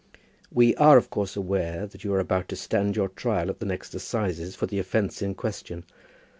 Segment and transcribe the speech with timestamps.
[0.51, 3.67] We are, of course, aware that you are about to stand your trial at the
[3.67, 5.83] next assizes for the offence in question.